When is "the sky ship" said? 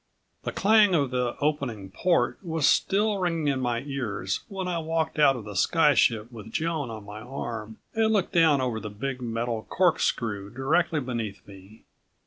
5.45-6.31